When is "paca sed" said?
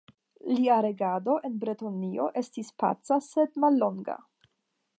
2.85-3.53